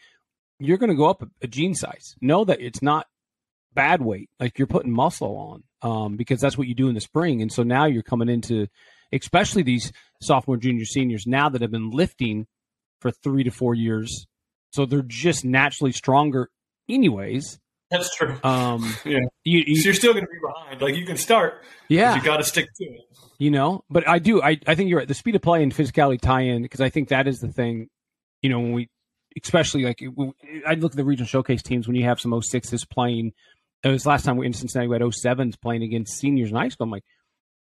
[0.58, 3.06] you're going to go up a, a jean size know that it's not
[3.74, 7.00] bad weight like you're putting muscle on um, because that's what you do in the
[7.00, 8.66] spring and so now you're coming into
[9.12, 12.46] especially these sophomore junior seniors now that have been lifting
[13.00, 14.26] for three to four years.
[14.72, 16.50] So they're just naturally stronger,
[16.88, 17.60] anyways.
[17.90, 18.36] That's true.
[18.42, 20.80] Um, yeah, you, you, so you're still going to be behind.
[20.80, 23.00] Like you can start, yeah, you got to stick to it.
[23.38, 24.42] You know, but I do.
[24.42, 25.08] I I think you're right.
[25.08, 27.88] The speed of play and physicality tie in because I think that is the thing.
[28.42, 28.90] You know, when we,
[29.42, 30.02] especially like
[30.66, 33.32] I look at the regional showcase teams when you have some 06s playing.
[33.82, 36.68] It was last time we in Cincinnati we had 07s playing against seniors in high
[36.68, 36.84] school.
[36.84, 37.04] I'm like,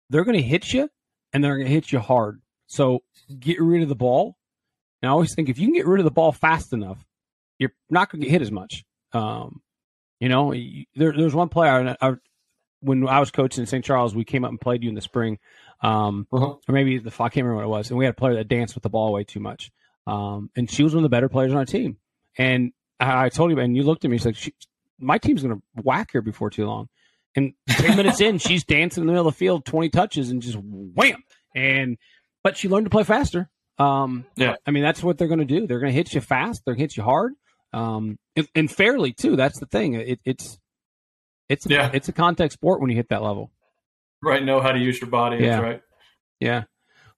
[0.09, 0.89] they're going to hit you,
[1.31, 2.41] and they're going to hit you hard.
[2.65, 3.03] So
[3.39, 4.35] get rid of the ball.
[5.01, 7.05] And I always think if you can get rid of the ball fast enough,
[7.59, 8.83] you're not going to get hit as much.
[9.13, 9.61] Um,
[10.19, 12.13] you know, there, there was one player I, I,
[12.81, 13.83] when I was coaching in St.
[13.83, 15.39] Charles, we came up and played you in the spring,
[15.81, 16.55] um, uh-huh.
[16.67, 18.47] or maybe the I can't remember what it was, and we had a player that
[18.47, 19.71] danced with the ball way too much,
[20.05, 21.97] um, and she was one of the better players on our team.
[22.37, 24.53] And I, I told you, and you looked at me, she's like, she,
[24.99, 26.89] "My team's going to whack her before too long."
[27.35, 30.41] And ten minutes in, she's dancing in the middle of the field, twenty touches, and
[30.41, 31.23] just wham.
[31.55, 31.97] And
[32.43, 33.49] but she learned to play faster.
[33.79, 35.67] Um, yeah, I mean that's what they're going to do.
[35.67, 36.63] They're going to hit you fast.
[36.65, 37.33] They're going to hit you hard,
[37.73, 39.35] um, and, and, fairly too.
[39.35, 39.93] That's the thing.
[39.95, 40.57] It, it's
[41.49, 41.91] it's a, yeah.
[41.93, 43.51] it's a contact sport when you hit that level.
[44.21, 44.43] Right.
[44.43, 45.43] Know how to use your body.
[45.43, 45.59] Yeah.
[45.59, 45.81] right.
[46.39, 46.63] Yeah.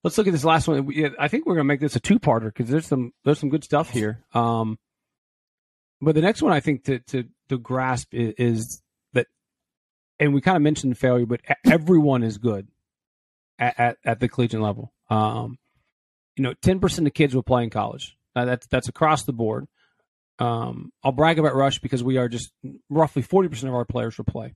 [0.02, 0.92] Let's look at this last one.
[1.18, 3.64] I think we're going to make this a two-parter because there's some there's some good
[3.64, 4.24] stuff here.
[4.32, 4.78] Um,
[6.00, 8.82] but the next one I think to to, to grasp is, is
[9.12, 9.26] that,
[10.18, 12.68] and we kind of mentioned failure, but everyone is good
[13.58, 14.92] at, at, at the collegiate level.
[15.10, 15.58] Um,
[16.36, 18.16] you know, ten percent of kids will play in college.
[18.34, 19.66] Uh, that's that's across the board.
[20.40, 22.50] Um, I'll brag about Rush because we are just
[22.88, 24.54] roughly 40% of our players will play.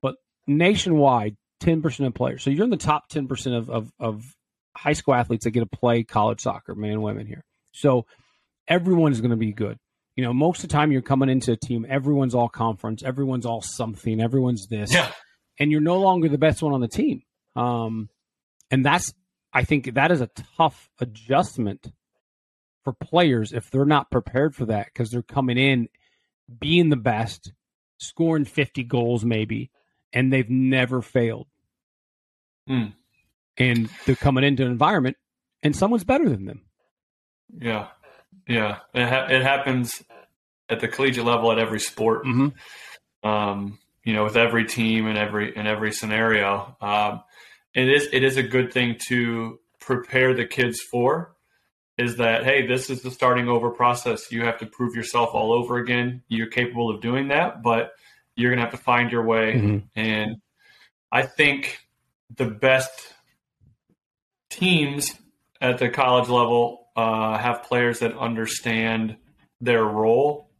[0.00, 0.14] But
[0.46, 2.42] nationwide, 10% of players.
[2.42, 4.24] So you're in the top 10% of, of, of
[4.76, 7.42] high school athletes that get to play college soccer, men and women here.
[7.72, 8.06] So
[8.68, 9.76] everyone is going to be good.
[10.16, 13.46] You know, most of the time you're coming into a team, everyone's all conference, everyone's
[13.46, 14.92] all something, everyone's this.
[14.92, 15.10] Yeah.
[15.58, 17.22] And you're no longer the best one on the team.
[17.56, 18.08] Um,
[18.70, 19.12] and that's,
[19.52, 21.92] I think that is a tough adjustment
[22.84, 25.88] for players if they're not prepared for that because they're coming in
[26.60, 27.52] being the best,
[27.98, 29.70] scoring 50 goals maybe,
[30.12, 31.46] and they've never failed.
[32.68, 32.94] Mm.
[33.56, 35.16] And they're coming into an environment
[35.62, 36.62] and someone's better than them.
[37.58, 37.88] Yeah.
[38.46, 38.78] Yeah.
[38.92, 40.02] It, ha- it happens
[40.68, 42.24] at the collegiate level at every sport.
[42.24, 43.28] Mm-hmm.
[43.28, 46.76] Um, you know, with every team and every in every scenario.
[46.80, 47.22] Um,
[47.74, 51.33] it is it is a good thing to prepare the kids for
[51.96, 55.52] is that hey this is the starting over process you have to prove yourself all
[55.52, 57.92] over again you're capable of doing that but
[58.36, 59.78] you're going to have to find your way mm-hmm.
[59.94, 60.36] and
[61.12, 61.78] i think
[62.36, 62.90] the best
[64.50, 65.14] teams
[65.60, 69.16] at the college level uh, have players that understand
[69.60, 70.50] their role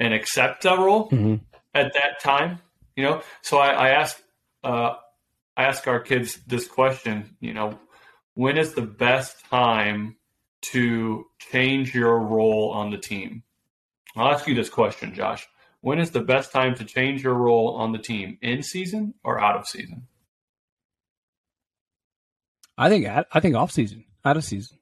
[0.00, 1.36] and accept that role mm-hmm.
[1.74, 2.58] at that time
[2.96, 4.22] you know so i, I ask
[4.62, 4.94] uh,
[5.56, 7.78] i ask our kids this question you know
[8.34, 10.16] when is the best time
[10.62, 13.42] to change your role on the team?
[14.16, 15.46] I'll ask you this question, Josh.
[15.80, 18.38] When is the best time to change your role on the team?
[18.40, 20.06] In season or out of season?
[22.78, 24.78] I think I think off season, out of season.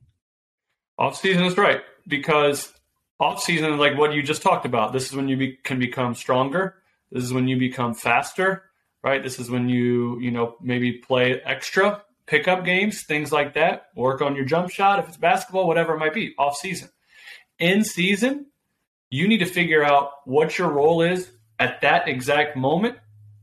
[0.99, 2.73] Off season is right because
[3.19, 4.93] off season is like what you just talked about.
[4.93, 6.77] This is when you be, can become stronger.
[7.11, 8.65] This is when you become faster,
[9.03, 9.23] right?
[9.23, 13.89] This is when you you know maybe play extra pickup games, things like that.
[13.97, 16.89] Work on your jump shot if it's basketball, whatever it might be, off season.
[17.59, 18.47] In season,
[19.11, 22.97] you need to figure out what your role is at that exact moment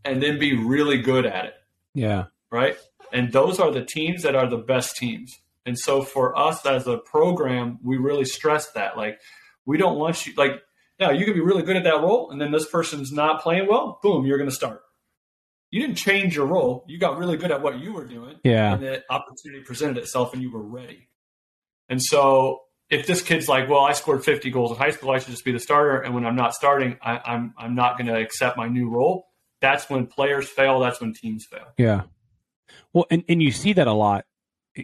[0.05, 1.53] and then be really good at it.
[1.93, 2.25] Yeah.
[2.49, 2.77] Right?
[3.11, 5.37] And those are the teams that are the best teams.
[5.65, 8.95] And so for us as a program, we really stress that.
[8.95, 9.19] Like,
[9.65, 10.61] we don't want you, like,
[10.97, 13.67] yeah, you can be really good at that role, and then this person's not playing
[13.67, 14.81] well, boom, you're going to start
[15.69, 16.85] you didn't change your role.
[16.87, 18.37] You got really good at what you were doing.
[18.43, 18.73] Yeah.
[18.73, 21.09] And the opportunity presented itself and you were ready.
[21.89, 25.19] And so if this kid's like, well, I scored 50 goals in high school, I
[25.19, 25.99] should just be the starter.
[25.99, 29.27] And when I'm not starting, I, I'm, I'm not going to accept my new role.
[29.59, 30.79] That's when players fail.
[30.79, 31.67] That's when teams fail.
[31.77, 32.03] Yeah.
[32.93, 34.25] Well, and, and you see that a lot.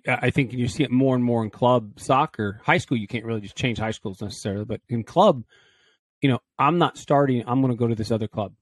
[0.07, 2.59] I think you see it more and more in club soccer.
[2.63, 5.43] High school, you can't really just change high schools necessarily, but in club,
[6.19, 7.43] you know, I'm not starting.
[7.45, 8.53] I'm going to go to this other club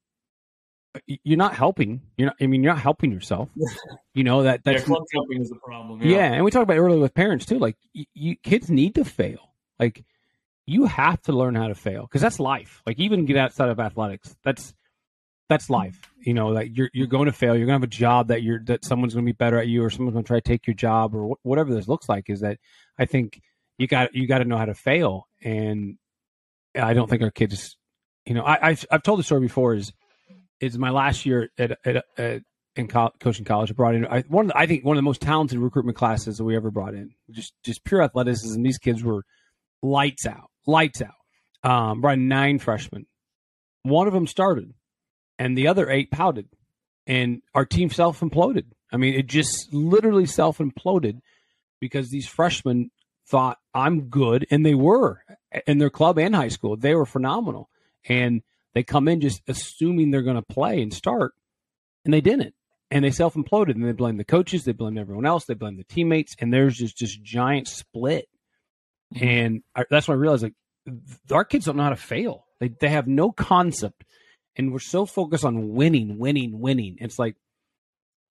[1.05, 2.01] you're not helping.
[2.17, 2.35] You're not.
[2.41, 3.49] I mean, you're not helping yourself.
[4.13, 6.01] You know that that's yeah, club jumping is a problem.
[6.01, 6.17] Yeah.
[6.17, 6.33] yeah.
[6.33, 7.59] and we talked about earlier with parents too.
[7.59, 9.53] Like, you, you kids need to fail.
[9.79, 10.03] Like,
[10.65, 12.81] you have to learn how to fail because that's life.
[12.85, 14.73] Like, even get outside of athletics, that's
[15.51, 16.11] that's life.
[16.19, 17.55] You know, like you're you're going to fail.
[17.55, 19.67] You're going to have a job that you're that someone's going to be better at
[19.67, 22.07] you, or someone's going to try to take your job, or wh- whatever this looks
[22.07, 22.29] like.
[22.29, 22.57] Is that
[22.97, 23.41] I think
[23.77, 25.97] you got you got to know how to fail, and
[26.75, 27.77] I don't think our kids.
[28.25, 29.73] You know, I I've, I've told the story before.
[29.73, 29.91] Is
[30.61, 32.43] it's my last year at, at, at
[32.75, 33.71] in co- coaching college.
[33.71, 34.47] I brought in I, one.
[34.47, 37.11] The, I think one of the most talented recruitment classes that we ever brought in.
[37.31, 38.61] Just just pure athleticism.
[38.61, 39.23] These kids were
[39.81, 41.15] lights out, lights out.
[41.63, 43.05] Um, brought in nine freshmen,
[43.83, 44.73] one of them started,
[45.37, 46.49] and the other eight pouted,
[47.05, 48.65] and our team self imploded.
[48.91, 51.19] I mean, it just literally self imploded
[51.79, 52.91] because these freshmen
[53.27, 55.23] thought I'm good, and they were
[55.67, 56.77] in their club and high school.
[56.77, 57.69] They were phenomenal,
[58.07, 58.41] and
[58.73, 61.33] they come in just assuming they're going to play and start,
[62.05, 62.55] and they didn't.
[62.89, 65.77] And they self imploded, and they blame the coaches, they blame everyone else, they blame
[65.77, 68.27] the teammates, and there's just this giant split.
[69.15, 69.27] Mm-hmm.
[69.27, 70.53] And I, that's when I realized like
[71.31, 72.45] our kids don't know how to fail.
[72.59, 74.03] They they have no concept,
[74.55, 76.97] and we're so focused on winning, winning, winning.
[76.99, 77.35] It's like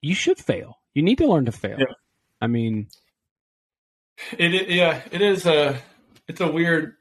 [0.01, 0.77] you should fail.
[0.93, 1.77] You need to learn to fail.
[1.79, 1.93] Yeah.
[2.39, 2.87] I mean,
[4.37, 5.79] It, it yeah, it is a
[6.27, 6.95] it's a weird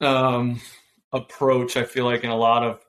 [0.00, 0.60] um,
[1.12, 1.76] approach.
[1.76, 2.80] I feel like in a lot of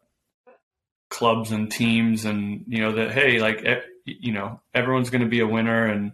[1.10, 3.66] clubs and teams, and you know that hey, like
[4.06, 6.14] you know everyone's going to be a winner, and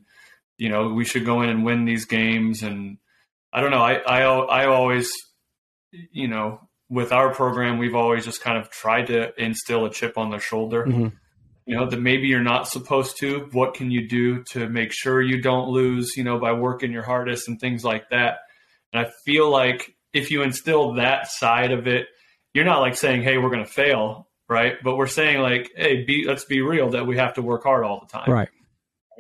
[0.58, 2.64] you know we should go in and win these games.
[2.64, 2.98] And
[3.52, 3.84] I don't know.
[3.84, 5.12] I I I always
[5.92, 10.18] you know with our program, we've always just kind of tried to instill a chip
[10.18, 10.86] on their shoulder.
[10.86, 11.14] Mhm.
[11.66, 13.50] You know that maybe you're not supposed to.
[13.52, 16.16] What can you do to make sure you don't lose?
[16.16, 18.38] You know by working your hardest and things like that.
[18.94, 22.08] And I feel like if you instill that side of it,
[22.54, 24.76] you're not like saying, "Hey, we're going to fail," right?
[24.82, 27.84] But we're saying like, "Hey, be, let's be real that we have to work hard
[27.84, 28.50] all the time." right.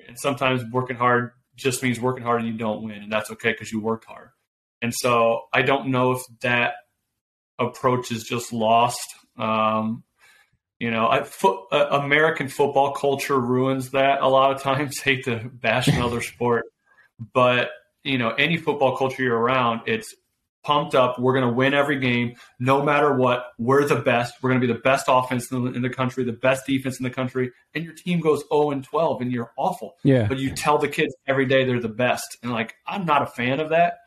[0.07, 3.51] And sometimes working hard just means working hard and you don't win, and that's okay
[3.51, 4.29] because you worked hard.
[4.81, 6.75] And so I don't know if that
[7.59, 9.07] approach is just lost.
[9.37, 10.03] Um,
[10.79, 14.99] you know, I, fo- uh, American football culture ruins that a lot of times.
[15.03, 16.63] Hate to bash another sport,
[17.33, 17.69] but
[18.03, 20.13] you know, any football culture you're around, it's
[20.65, 21.19] pumped up.
[21.19, 23.51] We're going to win every game, no matter what.
[23.57, 24.33] We're the best.
[24.41, 26.99] We're going to be the best offense in the, in the country, the best defense
[26.99, 29.95] in the country, and your team goes 0 and 12, and you're awful.
[30.03, 30.27] Yeah.
[30.27, 33.27] But you tell the kids every day they're the best, and like I'm not a
[33.27, 33.99] fan of that.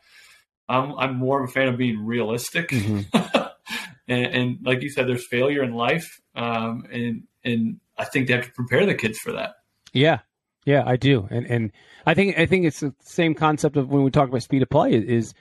[0.67, 2.69] I'm I'm more of a fan of being realistic.
[2.69, 3.05] Mhm.
[4.07, 8.33] and, and like you said, there's failure in life, um, and and I think they
[8.33, 9.55] have to prepare the kids for that.
[9.93, 10.19] Yeah,
[10.65, 11.71] yeah, I do, and and
[12.05, 14.69] I think I think it's the same concept of when we talk about speed of
[14.69, 15.33] play is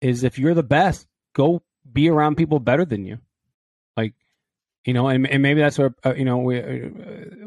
[0.00, 3.18] is if you're the best, go be around people better than you,
[3.96, 4.14] like
[4.84, 6.88] you know, and and maybe that's where uh, you know we uh,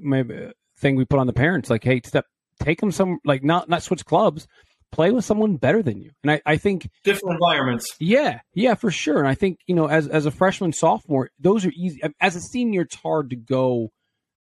[0.01, 2.25] maybe thing we put on the parents like, hey, step
[2.59, 4.47] take them some like not not switch clubs,
[4.91, 7.95] play with someone better than you, and I I think Different environments.
[7.99, 9.19] yeah, yeah, for sure.
[9.19, 12.01] And I think you know, as as a freshman, sophomore, those are easy.
[12.19, 13.91] As a senior, it's hard to go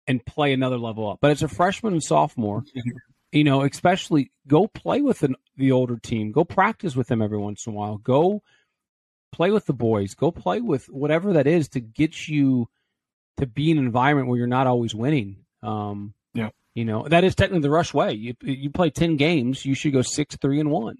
[0.06, 1.18] and play another level up.
[1.20, 2.62] But as a freshman and sophomore,
[3.36, 6.32] you know, especially go play with an, the older team.
[6.32, 7.98] Go practice with them every once in a while.
[7.98, 8.42] Go
[9.32, 10.14] play with the boys.
[10.14, 12.68] Go play with whatever that is to get you
[13.38, 15.44] to be in an environment where you're not always winning.
[15.62, 16.50] Um, Yeah.
[16.74, 18.12] You know, that is technically the rush way.
[18.12, 20.96] You you play ten games, you should go six, three, and one.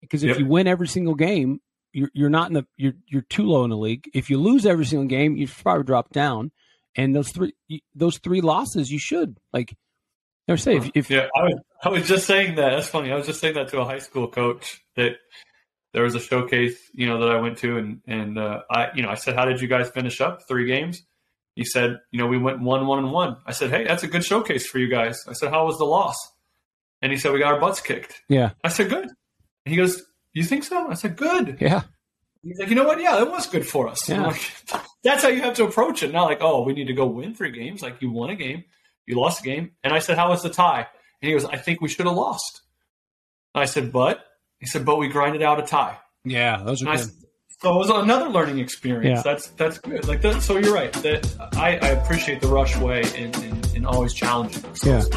[0.00, 0.38] Because if Yep.
[0.38, 1.60] you win every single game,
[1.92, 4.08] you're you're not in the you're you're too low in the league.
[4.14, 6.52] If you lose every single game, you probably drop down.
[6.96, 7.52] And those three
[7.94, 9.76] those three losses, you should like.
[10.46, 12.70] They're say if, if Yeah, I was, I was just saying that.
[12.70, 13.10] That's funny.
[13.10, 15.16] I was just saying that to a high school coach that
[15.92, 19.02] there was a showcase, you know, that I went to, and and uh, I, you
[19.02, 20.40] know, I said, "How did you guys finish up?
[20.46, 21.02] Three games?"
[21.54, 24.06] He said, "You know, we went one, one, and one." I said, "Hey, that's a
[24.06, 26.16] good showcase for you guys." I said, "How was the loss?"
[27.02, 30.02] And he said, "We got our butts kicked." yeah I said, "Good." And he goes,
[30.32, 31.82] "You think so?" I said, "Good." yeah
[32.42, 33.00] He's like, "You know what?
[33.00, 34.26] Yeah, it was good for us." Yeah.
[34.26, 34.52] like,
[35.02, 36.12] that's how you have to approach it.
[36.12, 38.64] Not like, "Oh, we need to go win three games." Like you won a game,
[39.06, 40.86] you lost the game, and I said, "How was the tie?"
[41.22, 42.60] And he goes, I think we should have lost.
[43.54, 44.22] I said, but
[44.60, 45.96] he said, but we grinded out a tie.
[46.26, 47.10] yeah those And are I good.
[47.62, 49.18] so it was another learning experience.
[49.24, 49.32] Yeah.
[49.32, 50.06] That's that's good.
[50.06, 50.92] Like that, so you're right.
[50.92, 55.08] That I, I appreciate the rush way and, and, and always challenging ourselves.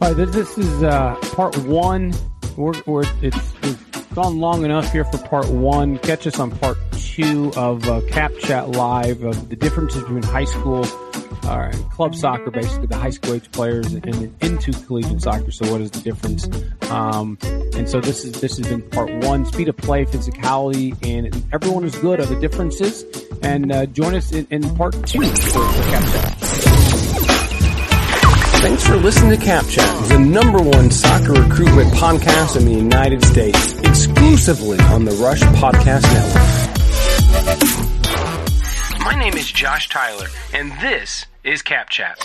[0.00, 2.14] All right, this, this is uh, part one.
[2.56, 5.98] We're, we're it's we've gone long enough here for part one.
[5.98, 10.44] Catch us on part two of uh, Cap Chat Live of the differences between high
[10.44, 10.84] school
[11.46, 15.50] uh, club soccer, basically the high school age players, and then into collegiate soccer.
[15.50, 16.48] So, what is the difference?
[16.90, 17.38] Um,
[17.74, 21.84] and so this is this has been part one: speed of play, physicality, and everyone
[21.84, 23.04] is good of the differences.
[23.42, 26.36] And uh, join us in, in part two for, for Cap Chat.
[28.66, 33.78] Thanks for listening to CapChat, the number one soccer recruitment podcast in the United States,
[33.80, 36.76] exclusively on the Rush Podcast Network.
[39.04, 42.16] My name is Josh Tyler, and this is CapChat.